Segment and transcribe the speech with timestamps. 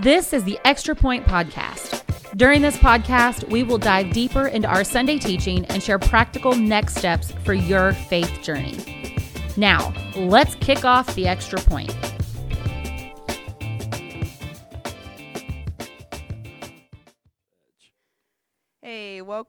[0.00, 2.02] This is the Extra Point Podcast.
[2.36, 6.96] During this podcast, we will dive deeper into our Sunday teaching and share practical next
[6.96, 9.14] steps for your faith journey.
[9.56, 11.94] Now, let's kick off the Extra Point.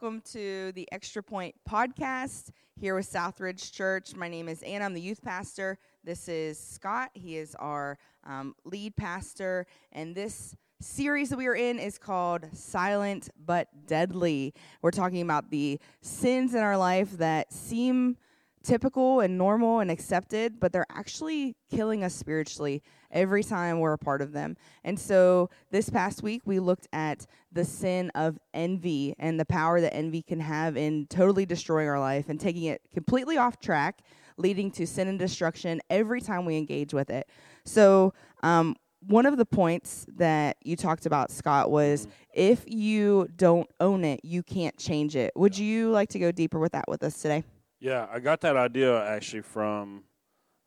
[0.01, 4.13] Welcome to the Extra Point podcast here with Southridge Church.
[4.13, 5.77] My name is Anna, I'm the youth pastor.
[6.03, 11.55] This is Scott, he is our um, lead pastor, and this series that we are
[11.55, 14.53] in is called Silent but Deadly.
[14.81, 18.17] We're talking about the sins in our life that seem
[18.65, 23.97] typical and normal and accepted, but they're actually killing us spiritually every time we're a
[23.97, 24.57] part of them.
[24.83, 29.79] And so this past week, we looked at the sin of envy and the power
[29.79, 33.99] that envy can have in totally destroying our life and taking it completely off track,
[34.37, 37.29] leading to sin and destruction every time we engage with it.
[37.63, 38.75] So, um,
[39.07, 44.21] one of the points that you talked about, Scott, was if you don't own it,
[44.23, 45.31] you can't change it.
[45.35, 47.43] Would you like to go deeper with that with us today?
[47.85, 50.05] Yeah, I got that idea actually from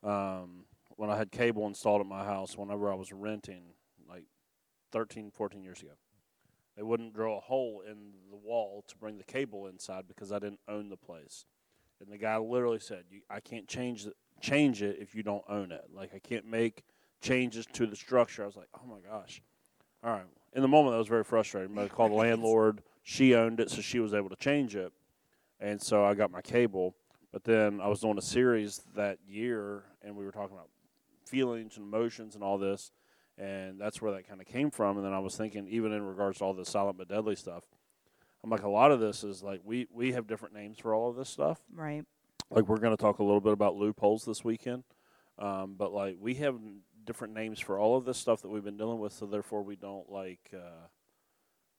[0.04, 3.74] um, when I had cable installed at my house whenever I was renting
[4.08, 4.22] like
[4.92, 5.94] 13, 14 years ago.
[6.76, 10.38] They wouldn't drill a hole in the wall to bring the cable inside because I
[10.38, 11.44] didn't own the place.
[12.00, 15.72] And the guy literally said, "I can't change it, change it if you don't own
[15.72, 15.86] it.
[15.92, 16.84] Like I can't make
[17.20, 19.42] changes to the structure." I was like, "Oh my gosh!"
[20.04, 20.26] All right.
[20.52, 21.76] In the moment, I was very frustrated.
[21.76, 22.80] I called the landlord.
[23.02, 24.92] She owned it, so she was able to change it,
[25.58, 26.94] and so I got my cable.
[27.32, 30.70] But then I was doing a series that year, and we were talking about
[31.26, 32.90] feelings and emotions and all this,
[33.36, 34.96] and that's where that kind of came from.
[34.96, 37.64] And then I was thinking, even in regards to all the silent but deadly stuff,
[38.42, 41.10] I'm like, a lot of this is like we we have different names for all
[41.10, 41.58] of this stuff.
[41.74, 42.04] Right.
[42.50, 44.84] Like we're going to talk a little bit about loopholes this weekend,
[45.38, 46.58] um, but like we have
[47.04, 49.76] different names for all of this stuff that we've been dealing with, so therefore we
[49.76, 50.50] don't like.
[50.54, 50.86] Uh,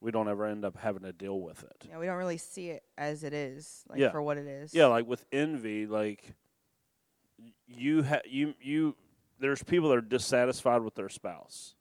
[0.01, 1.85] we don't ever end up having to deal with it.
[1.89, 4.11] Yeah, we don't really see it as it is, like Yeah.
[4.11, 4.73] for what it is.
[4.73, 6.33] Yeah, like with envy, like
[7.67, 8.95] you ha- you you
[9.39, 11.75] there's people that are dissatisfied with their spouse.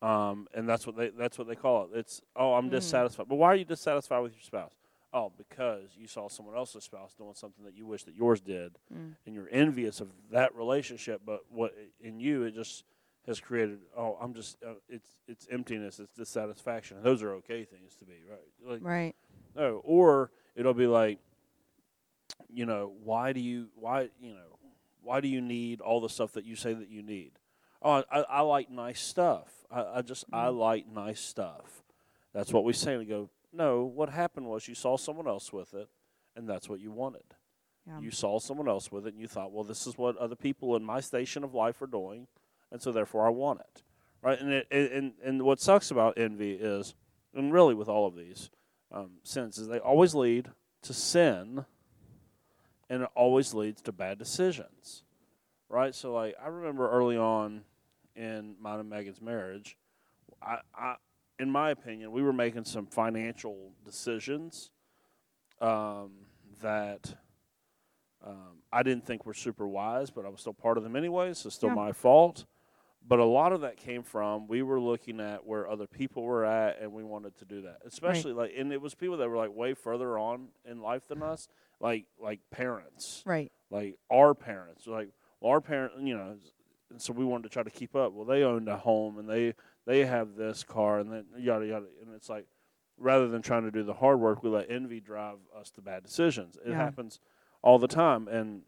[0.00, 1.90] Um, and that's what they that's what they call it.
[1.98, 2.72] It's oh, I'm Mm.
[2.72, 3.28] dissatisfied.
[3.28, 4.72] But why are you dissatisfied with your spouse?
[5.12, 8.78] Oh, because you saw someone else's spouse doing something that you wish that yours did,
[8.94, 9.16] Mm.
[9.26, 11.22] and you're envious of that relationship.
[11.24, 12.84] But what in you it just
[13.28, 13.78] has created.
[13.96, 16.00] Oh, I'm just uh, it's it's emptiness.
[16.00, 16.96] It's dissatisfaction.
[16.96, 18.72] And those are okay things to be, right?
[18.72, 19.14] Like, Right.
[19.54, 21.20] no, or it'll be like,
[22.52, 24.58] you know, why do you why you know
[25.02, 27.32] why do you need all the stuff that you say that you need?
[27.80, 29.52] Oh, I, I like nice stuff.
[29.70, 30.58] I, I just I Mm.
[30.58, 31.82] like nice stuff.
[32.34, 32.96] That's what we say.
[32.96, 33.84] We go, no.
[33.84, 35.88] What happened was you saw someone else with it,
[36.36, 37.22] and that's what you wanted.
[37.86, 38.00] Yeah.
[38.00, 40.76] You saw someone else with it, and you thought, well, this is what other people
[40.76, 42.26] in my station of life are doing,
[42.72, 43.82] and so therefore I want it,
[44.22, 44.38] right?
[44.40, 46.94] And it, and and what sucks about envy is,
[47.34, 48.50] and really with all of these
[48.92, 50.50] um, sins, is they always lead
[50.82, 51.64] to sin,
[52.88, 55.02] and it always leads to bad decisions,
[55.68, 55.94] right?
[55.94, 57.62] So like I remember early on
[58.16, 59.76] in mine and Megan's marriage,
[60.42, 60.96] I, I
[61.38, 64.72] in my opinion, we were making some financial decisions
[65.60, 66.10] um,
[66.60, 67.14] that
[68.26, 71.32] um, I didn't think were super wise, but I was still part of them anyway,
[71.34, 71.74] so still Yeah.
[71.76, 72.44] my fault.
[73.08, 76.44] But a lot of that came from we were looking at where other people were
[76.44, 77.78] at, and we wanted to do that.
[77.86, 81.22] Especially like, and it was people that were like way further on in life than
[81.22, 81.48] us,
[81.80, 83.50] like like parents, Right.
[83.70, 85.08] like our parents, like
[85.40, 86.36] well, our parents you know,
[86.90, 88.12] and so we wanted to try to keep up.
[88.12, 89.54] Well, they owned a home, and they
[89.86, 92.46] they have this car, and then yada yada, and it's like
[92.98, 96.02] rather than trying to do the hard work, we let envy drive us to bad
[96.02, 96.58] decisions.
[96.62, 96.76] It Yeah.
[96.76, 97.20] happens
[97.62, 98.62] all the time, and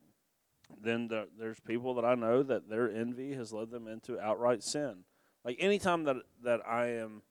[0.83, 4.63] then the, there's people that I know that their envy has led them into outright
[4.63, 5.05] sin.
[5.45, 7.23] Like anytime that that I am,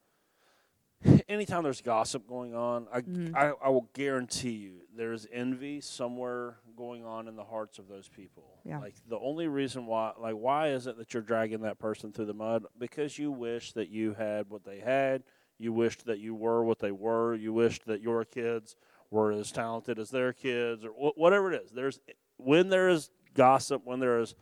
[1.30, 3.36] anytime there's gossip going on, I, Mhm.
[3.36, 8.10] I I will guarantee you there's envy somewhere going on in the hearts of those
[8.10, 8.60] people.
[8.66, 8.80] Yeah.
[8.80, 12.26] Like the only reason why, like why is it that you're dragging that person through
[12.26, 12.66] the mud?
[12.78, 15.24] Because you wish that you had what they had.
[15.58, 17.36] You wished that you were what they were.
[17.36, 18.76] You wished that your kids
[19.12, 21.72] were as talented as their kids, or wh- whatever it is.
[21.72, 22.00] There's
[22.38, 24.36] when there is gossip, when there is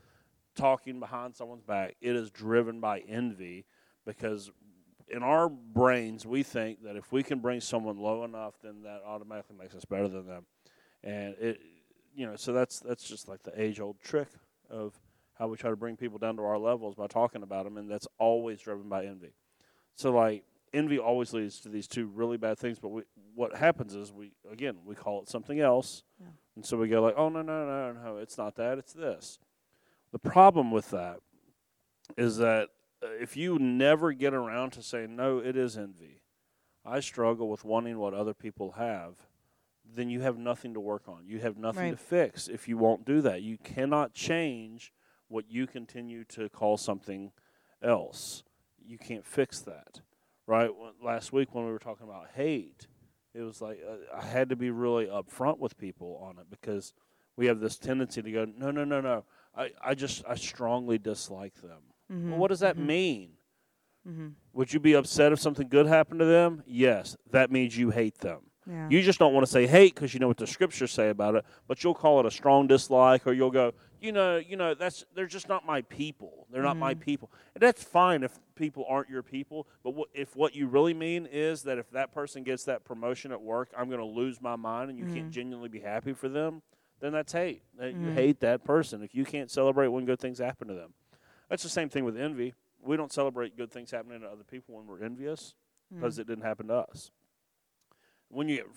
[0.56, 3.66] talking behind someone's back, it is driven by envy
[4.06, 4.52] because
[5.10, 9.02] in our brains we think that if we can bring someone low enough, then that
[9.06, 10.46] automatically makes us better than them,
[11.04, 11.62] and it,
[12.16, 14.28] you know, so that's that's just like the age old trick
[14.70, 14.94] of
[15.38, 17.90] how we try to bring people down to our levels by talking about them, and
[17.90, 19.34] that's always driven by envy.
[19.96, 20.44] So like
[20.74, 22.80] envy always leads to these two really bad things.
[22.80, 23.04] But we,
[23.36, 26.04] what happens is we again we call it something else.
[26.58, 29.38] And so we go like, oh no no no no, it's not that, it's this.
[30.12, 31.20] The problem with that
[32.18, 32.70] is that
[33.04, 36.24] uh, if you never get around to saying no, it is envy.
[36.84, 39.18] I struggle with wanting what other people have.
[39.86, 41.28] Then you have nothing to work on.
[41.28, 41.92] You have nothing Right.
[41.92, 43.44] to fix if you won't do that.
[43.44, 44.92] You cannot change
[45.28, 47.32] what you continue to call something
[47.84, 48.42] else.
[48.84, 50.02] You can't fix that,
[50.48, 50.72] right?
[51.04, 52.88] Last week when we were talking about hate,
[53.38, 56.94] it was like uh, I had to be really upfront with people on it because
[57.36, 59.24] we have this tendency to go, no, no, no, no.
[59.56, 61.82] I, I just I strongly dislike them.
[62.12, 62.32] Mm-hmm.
[62.32, 63.32] Well, what does that mean?
[64.08, 64.30] Mm-hmm.
[64.54, 66.64] Would you be upset if something good happened to them?
[66.66, 68.42] Yes, that means you hate them.
[68.70, 68.90] Yeah.
[68.90, 71.36] You just don't want to say hate because you know what the scriptures say about
[71.36, 74.74] it, but you'll call it a strong dislike, or you'll go, you know, you know,
[74.74, 76.46] that's they're just not my people.
[76.52, 77.02] They're not my mm-hmm.
[77.02, 79.68] people, and that's fine if people aren't your people.
[79.84, 83.42] But if what you really mean is that if that person gets that promotion at
[83.42, 85.30] work, I'm going to lose my mind, and you can't mm-hmm.
[85.32, 86.62] genuinely be happy for them,
[87.00, 87.62] then that's hate.
[87.80, 88.16] That You mm-hmm.
[88.16, 90.94] hate that person if you can't celebrate when good things happen to them.
[91.50, 92.54] That's the same thing with envy.
[92.82, 95.56] We don't celebrate good things happening to other people when we're envious
[95.94, 96.22] because mm.
[96.22, 97.12] it didn't happen to us.
[98.30, 98.68] When you get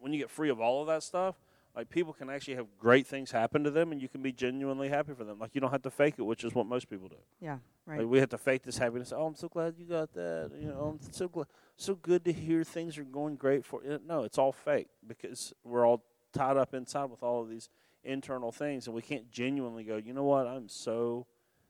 [0.00, 1.34] when you get free of all of that stuff,
[1.74, 4.88] like people can actually have great things happen to them, and you can be genuinely
[4.88, 5.38] happy for them.
[5.38, 7.16] Like you don't have to fake it, which is what most people do.
[7.40, 7.58] yeah.
[7.86, 8.00] Right.
[8.00, 9.12] Like we have to fake this happiness.
[9.16, 10.50] Oh, I'm so glad you got that.
[10.60, 11.46] You know, I'm so glad,
[11.76, 13.98] so good to hear things are going great for you.
[14.06, 16.04] No, it's all fake because we're all
[16.34, 17.70] tied up inside with all of these
[18.04, 19.96] internal things, and we can't genuinely go.
[19.96, 20.46] You know what?
[20.46, 21.26] I'm so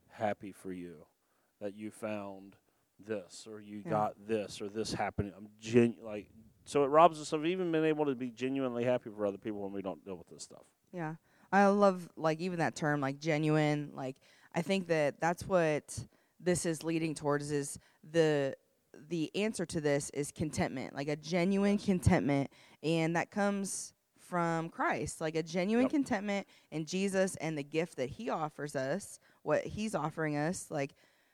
[0.09, 1.05] happy for you
[1.61, 2.57] that you found
[2.99, 3.89] this or you Yeah.
[3.89, 5.31] got this or this happening.
[5.37, 6.27] I'm gen like
[6.69, 9.61] so it robs us of even being able to be genuinely happy for other people
[9.61, 10.63] when we don't deal with this stuff.
[10.93, 11.15] Yeah.
[11.51, 14.17] I love like even that term like genuine like
[14.53, 16.05] I think that that's what
[16.39, 17.79] this is leading towards is
[18.11, 18.55] the
[19.09, 22.51] the answer to this is contentment like a genuine contentment
[22.83, 25.91] and that comes from Christ like a genuine Yep.
[25.91, 30.91] contentment in Jesus and the gift that he offers us what he's offering us like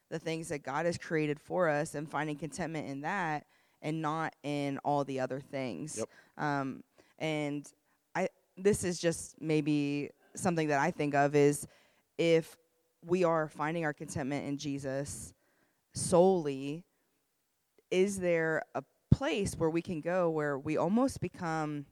[0.10, 3.48] the things that God has created for us and finding contentment in that
[3.86, 6.10] and not in all the other things Yep.
[6.38, 6.84] um
[7.20, 7.66] and
[8.16, 8.28] I
[8.58, 11.66] this is just maybe something that I think of is
[12.18, 12.58] if
[13.06, 15.34] we are finding our contentment in Jesus
[15.94, 16.84] solely,
[17.92, 21.86] is there a place where we can go where we almost become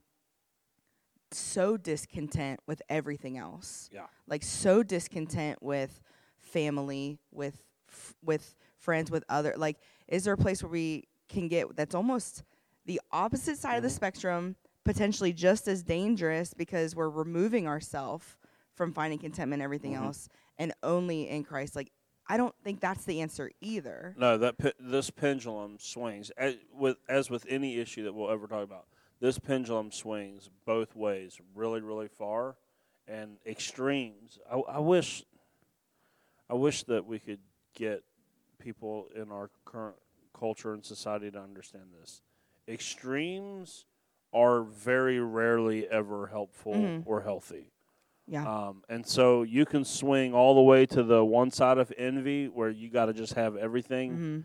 [1.32, 3.90] so discontent with everything else?
[3.94, 4.08] Yeah.
[4.28, 6.02] Like so discontent with
[6.40, 11.48] family, with f- with friends, with other like is there a place where we can
[11.50, 12.44] get that's almost
[12.86, 13.94] the opposite side of the Mhm.
[13.96, 18.38] spectrum, potentially just as dangerous because we're removing ourselves
[18.76, 20.04] from finding contentment and everything Mhm.
[20.06, 21.76] else and only in Christ.
[21.76, 21.92] Like
[22.28, 24.16] I don't think that's the answer either.
[24.18, 28.48] No, that pe- this pendulum swings as with as with any issue that we'll ever
[28.48, 28.88] talk about.
[29.20, 32.56] This pendulum swings both ways, really, really far,
[33.08, 34.40] and extremes.
[34.50, 35.26] I, I wish,
[36.50, 37.40] I wish that we could
[37.74, 38.04] get
[38.60, 39.98] people in our current
[40.38, 42.22] culture and society to understand this.
[42.68, 43.86] Extremes
[44.34, 47.04] are very rarely ever helpful Mhm.
[47.06, 47.72] or healthy.
[48.28, 48.48] Yeah.
[48.68, 52.48] Um, and so you can swing all the way to the one side of envy
[52.48, 54.40] where you got to just have everything hmm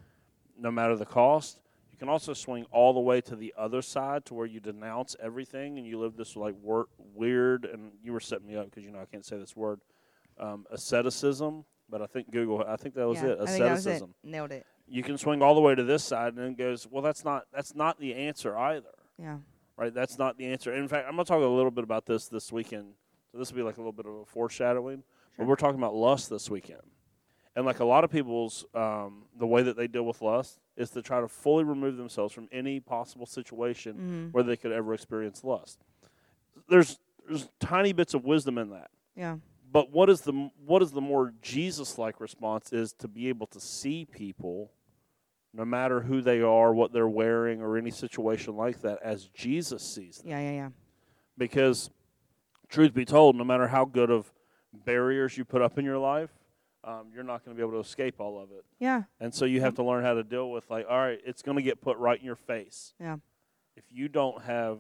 [0.61, 1.61] no matter the cost.
[1.93, 5.15] You can also swing all the way to the other side to where you denounce
[5.21, 8.85] everything and you live this like wor- weird and you were setting me up because
[8.85, 9.81] you know I can't say this word
[10.37, 13.71] um, asceticism, but I think Google I think that was yeah, it I think that
[13.71, 13.91] was it.
[13.91, 14.15] asceticism.
[14.25, 14.67] Nailed it.
[14.91, 17.25] You can swing all the way to this side and then it goes well that's
[17.25, 19.39] not that's not the answer either Yeah.
[19.77, 19.93] right?
[19.93, 20.73] That's not the answer.
[20.73, 22.95] In fact, I'm going to talk a little bit about this this weekend.
[23.33, 24.99] So this will be like a little bit of a foreshadowing.
[25.37, 25.45] Sure.
[25.45, 26.81] But we're talking about lust this weekend,
[27.55, 30.89] and like a lot of people's, um, the way that they deal with lust is
[30.91, 34.95] to try to fully remove themselves from any possible situation hmm where they could ever
[34.95, 35.79] experience lust.
[36.69, 38.91] There's there's tiny bits of wisdom in that.
[39.15, 39.37] Yeah.
[39.71, 43.61] But what is the what is the more Jesus-like response is to be able to
[43.61, 44.71] see people,
[45.55, 49.83] no matter who they are, what they're wearing, or any situation like that, as Jesus
[49.83, 50.41] sees them Yeah.
[50.41, 50.53] Yeah.
[50.53, 50.69] Yeah.
[51.37, 51.91] because
[52.69, 54.31] truth be told no matter how good of
[54.85, 56.31] barriers you put up in your life
[56.85, 59.05] um, you're not going to be able to escape all of it Yeah.
[59.21, 61.57] and so you have to learn how to deal with like all right it's going
[61.57, 63.17] to get put right in your face Yeah.
[63.77, 64.79] if you don't have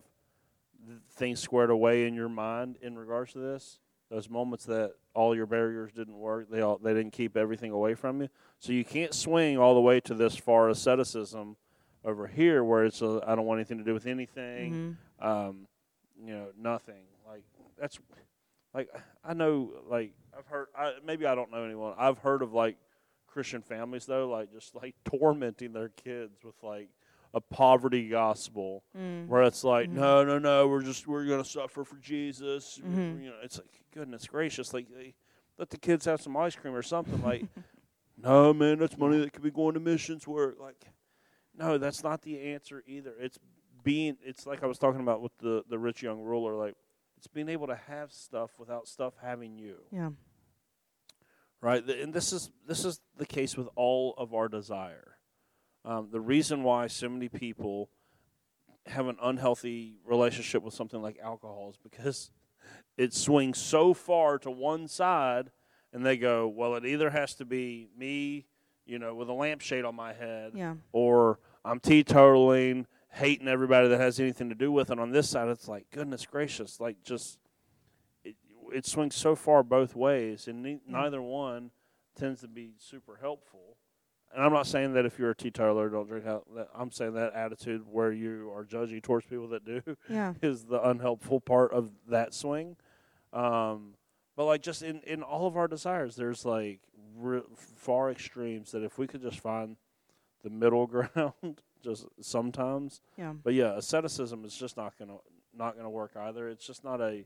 [1.16, 3.78] things squared away in your mind in regards to this
[4.10, 7.94] those moments that all your barriers didn't work they all they didn't keep everything away
[7.94, 11.56] from you so you can't swing all the way to this far asceticism
[12.04, 15.66] over here where it's I I don't want anything to do with anything hmm um,
[16.24, 17.02] you know, nothing.
[17.26, 17.44] Like
[17.78, 17.98] that's
[18.74, 18.88] like
[19.24, 21.94] I know like I've heard I, maybe I don't know anyone.
[21.98, 22.76] I've heard of like
[23.26, 26.88] Christian families though, like just like tormenting their kids with like
[27.34, 29.26] a poverty gospel Mm.
[29.28, 29.94] where it's like Mhm.
[29.94, 33.22] no no no we're just we're gonna suffer for jesus Mhm.
[33.22, 34.86] you know it's like goodness gracious like
[35.58, 37.46] let the kids have some ice cream or something like
[38.20, 40.56] no, man, that's money that could be going to missions work.
[40.58, 40.86] Like,
[41.54, 43.14] no, that's not the answer either.
[43.20, 43.38] It's
[43.84, 44.16] being.
[44.24, 46.56] It's like I was talking about with the the rich young ruler.
[46.56, 46.74] Like,
[47.16, 49.76] it's being able to have stuff without stuff having you.
[49.92, 50.10] Yeah.
[51.60, 55.17] Right, and this is this is the case with all of our desire.
[55.88, 57.88] Um, the reason why so many people
[58.84, 62.30] have an unhealthy relationship with something like alcohol is because
[62.98, 65.50] it swings so far to one side,
[65.92, 68.44] and they go, "Well, it either has to be me,
[68.84, 70.74] you know, with a lampshade on my head, Yeah.
[70.92, 75.48] or I'm teetotaling, hating everybody that has anything to do with it." On this side,
[75.48, 77.38] it's like, goodness gracious, like just
[78.24, 78.36] it,
[78.74, 81.70] it swings so far both ways, and ne- neither one
[82.14, 83.78] tends to be super helpful.
[84.34, 86.46] And I'm not saying that if you're a teetotaler, don't drink out.
[86.74, 89.80] I'm saying that attitude where you are judgy towards people that do
[90.10, 90.34] Yeah.
[90.42, 92.76] is the unhelpful part of that swing.
[93.32, 93.94] Um,
[94.36, 96.80] but like just in, in all of our desires, there's like
[97.16, 99.76] re- far extremes that if we could just find
[100.44, 101.32] the middle ground,
[101.82, 103.00] just sometimes.
[103.16, 103.32] Yeah.
[103.42, 105.16] But yeah, asceticism is just not gonna
[105.56, 106.48] not gonna work either.
[106.48, 107.24] It's just not a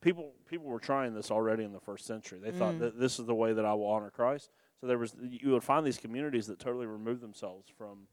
[0.00, 2.38] people people were trying this already in the first century.
[2.42, 2.78] They thought Mm.
[2.80, 4.50] that this is the way that I will honor Christ.
[4.80, 8.06] So there was you would find these communities that totally remove themselves from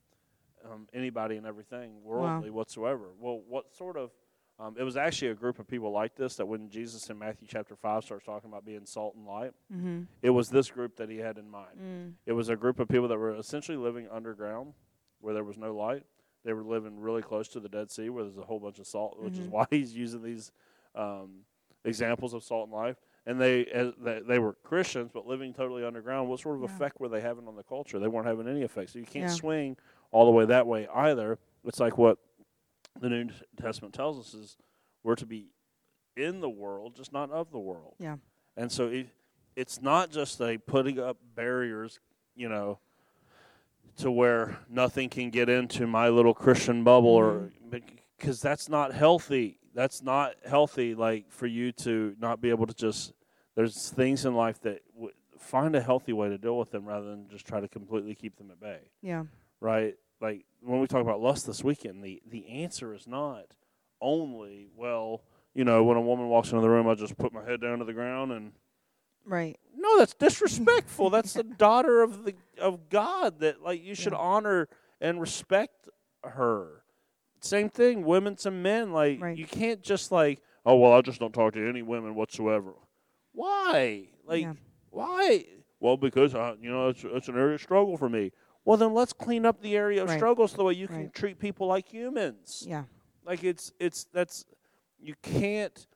[0.66, 3.06] um, anybody and everything worldly whatsoever.
[3.20, 4.12] Well, what sort of
[4.60, 7.48] um, it was actually a group of people like this that when Jesus in Matthew
[7.48, 10.02] chapter five starts talking about being salt and light, Mm-hmm.
[10.24, 11.78] it was this group that he had in mind.
[11.82, 12.14] Mm.
[12.26, 14.74] It was a group of people that were essentially living underground
[15.22, 16.04] where there was no light.
[16.44, 18.88] They were living really close to the Dead Sea where there's a whole bunch of
[18.88, 19.52] salt, which is Mhm.
[19.52, 20.52] why he's using these
[20.96, 21.42] um,
[21.86, 22.98] examples of salt and life.
[23.28, 26.30] And they, as they they were Christians, but living totally underground.
[26.30, 26.74] What sort of Yeah.
[26.76, 28.00] effect were they having on the culture?
[28.00, 28.92] They weren't having any effect.
[28.92, 29.36] So you can't Yeah.
[29.36, 29.78] swing
[30.12, 31.38] all the way that way either.
[31.66, 32.18] It's like what
[33.00, 34.58] the New Testament tells us is
[35.04, 35.50] we're to be
[36.16, 37.96] in the world, just not of the world.
[38.00, 38.18] Yeah.
[38.56, 39.10] And so it,
[39.58, 42.00] it's not just a putting up barriers,
[42.34, 42.80] you know,
[43.98, 47.80] to where nothing can get into my little Christian bubble, or mm-hmm.
[48.18, 49.57] because that's not healthy.
[49.74, 50.96] That's not healthy.
[50.96, 53.14] Like for you to not be able to just
[53.56, 57.10] there's things in life that w- find a healthy way to deal with them rather
[57.10, 59.24] than just try to completely keep them at bay Yeah.
[59.62, 59.96] right?
[60.22, 63.46] Like when we talk about lust this weekend, the the answer is not
[64.02, 65.22] only well,
[65.54, 67.80] you know, when a woman walks into the room, I just put my head down
[67.80, 68.52] to the ground and
[69.26, 69.60] Right.
[69.76, 71.10] no, that's disrespectful.
[71.10, 74.20] that's the daughter of the of God that like you should Yeah.
[74.20, 74.70] honor
[75.02, 75.90] and respect
[76.24, 76.84] her.
[77.40, 78.92] Same thing, women to men.
[78.92, 79.38] Like Right.
[79.38, 82.74] you can't just like, oh well, I just don't talk to any women whatsoever.
[83.34, 84.10] Why?
[84.26, 84.54] Like Yeah.
[84.90, 85.46] why?
[85.80, 88.32] Well, because I, you know it's, it's an area of struggle for me.
[88.66, 90.18] Well, then let's clean up the area of Right.
[90.18, 92.64] struggle so the way you can treat people like humans.
[92.68, 92.84] Yeah.
[93.26, 94.46] Like it's it's that's
[95.00, 95.88] you can't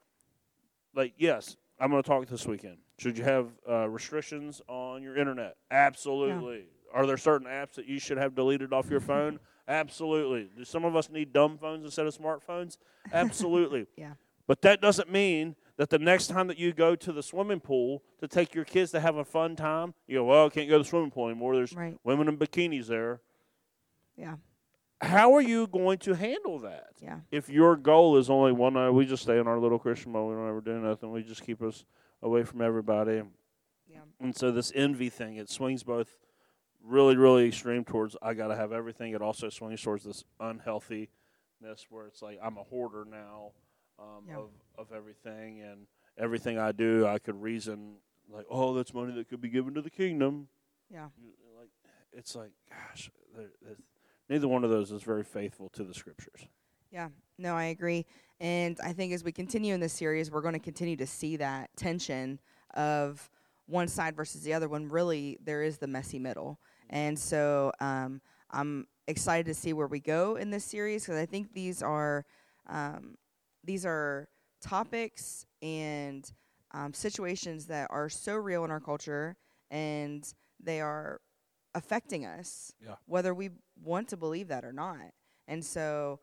[0.94, 2.78] like yes, I'm going to talk this weekend.
[3.00, 5.56] Should you have uh, restrictions on your internet?
[5.72, 6.66] Absolutely.
[6.94, 9.40] Are there certain apps that you should have deleted off your phone?
[9.72, 10.50] Absolutely.
[10.56, 12.78] Do some of us need dumb phones instead of smartphones?
[13.14, 13.88] Absolutely.
[13.96, 14.14] Yeah.
[14.48, 18.04] But that doesn't mean that the next time that you go to the swimming pool
[18.20, 20.78] to take your kids to have a fun time, you go, well, I can't go
[20.78, 21.56] to the swimming pool anymore.
[21.56, 21.98] There's Right.
[22.04, 23.22] women in bikinis there.
[24.18, 24.36] Yeah.
[25.00, 26.90] How are you going to handle that?
[27.02, 27.22] Yeah.
[27.32, 30.30] If your goal is only one night, we just stay in our little Christian mode.
[30.30, 31.12] We don't ever do nothing.
[31.12, 31.86] We just keep us
[32.22, 33.24] away from everybody.
[33.88, 34.02] Yeah.
[34.20, 36.18] And so this envy thing, it swings both
[36.84, 39.14] really, really extreme towards I got to have everything.
[39.14, 41.08] It also swings towards this unhealthiness
[41.90, 43.52] where it's like I'm a hoarder now
[44.00, 44.38] um, Yeah.
[44.38, 45.86] of of everything, and
[46.18, 47.98] everything I do, I could reason
[48.30, 50.48] like, oh, that's money that could be given to the kingdom.
[50.92, 51.10] Yeah.
[51.60, 51.70] Like
[52.14, 53.52] it's like, gosh, there-
[54.30, 56.48] neither one of those is very faithful to the scriptures.
[56.92, 58.06] Yeah, no, I agree.
[58.40, 61.38] And I think as we continue in this series, we're going to continue to see
[61.38, 62.40] that tension
[62.74, 63.30] of
[63.68, 66.60] one side versus the other when really there is the messy middle.
[66.92, 68.22] And so um,
[68.52, 72.26] I'm excited to see where we go in this series because I think these are
[72.68, 73.16] um,
[73.64, 74.30] these are
[74.62, 76.32] topics and
[76.74, 79.38] um, situations that are so real in our culture
[79.72, 80.32] and
[80.62, 81.22] they are
[81.76, 82.96] affecting us, Yeah.
[83.08, 83.52] whether we
[83.84, 85.00] want to believe that or not.
[85.48, 86.20] And so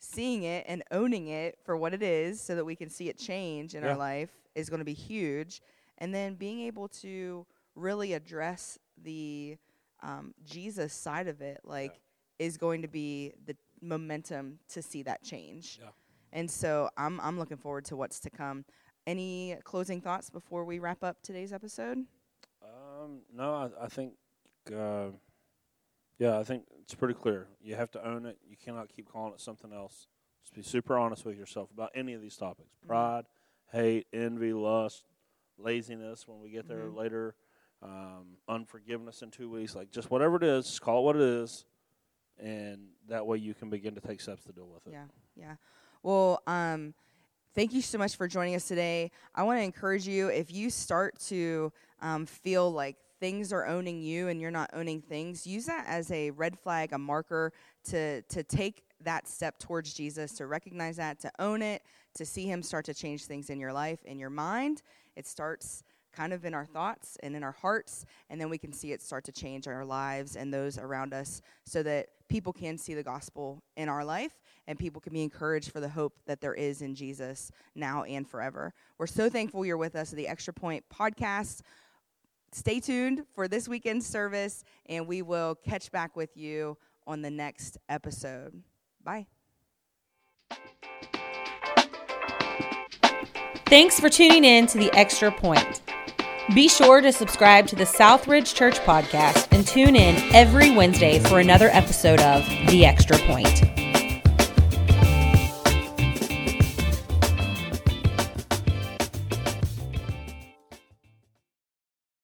[0.00, 3.18] seeing it and owning it for what it is so that we can see it
[3.18, 3.90] change in Yeah.
[3.90, 5.60] our life is going to be huge.
[5.98, 9.56] And then being able to really address the
[10.02, 12.00] um, Jesus side of it, like,
[12.38, 15.78] is going to be the momentum to see that change.
[15.80, 15.90] Yeah.
[16.32, 18.64] And so I'm I'm looking forward to what's to come.
[19.06, 22.06] Any closing thoughts before we wrap up today's episode?
[22.62, 24.14] Um, no, I, I think,
[24.74, 25.08] uh,
[26.18, 27.48] yeah, I think it's pretty clear.
[27.60, 28.38] You have to own it.
[28.48, 30.06] You cannot keep calling it something else.
[30.42, 32.86] Just be super honest with yourself about any of these topics: Mhm.
[32.86, 33.24] pride,
[33.72, 35.04] hate, envy, lust,
[35.58, 36.26] laziness.
[36.26, 36.96] When we get there Mhm.
[36.96, 37.34] later,
[37.82, 39.74] um, unforgiveness in two weeks.
[39.74, 41.64] Like just whatever it is, just call it what it is,
[42.38, 44.92] and that way you can begin to take steps to deal with it.
[44.92, 45.04] Yeah,
[45.36, 45.54] yeah.
[46.02, 46.94] Well, um,
[47.54, 49.10] thank you so much for joining us today.
[49.34, 54.02] I want to encourage you if you start to um, feel like things are owning
[54.02, 57.52] you and you're not owning things, use that as a red flag, a marker
[57.84, 61.82] to to take that step towards Jesus, to recognize that, to own it,
[62.14, 64.82] to see Him start to change things in your life, in your mind.
[65.16, 68.72] It starts kind of in our thoughts and in our hearts, and then we can
[68.72, 72.78] see it start to change our lives and those around us so that people can
[72.78, 74.32] see the gospel in our life
[74.66, 78.28] and people can be encouraged for the hope that there is in Jesus now and
[78.28, 78.72] forever.
[78.98, 81.60] We're so thankful you're with us at the Extra Point podcast.
[82.52, 86.76] Stay tuned for this weekend's service, and we will catch back with you
[87.06, 88.62] on the next episode.
[89.02, 89.26] Bye.
[93.66, 95.80] Thanks for tuning in to The Extra Point.
[96.54, 101.40] Be sure to subscribe to the Southridge Church podcast and tune in every Wednesday for
[101.40, 103.71] another episode of The Extra Point.